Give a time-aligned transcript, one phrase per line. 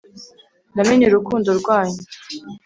[0.75, 2.01] namenye urukundo rwanyu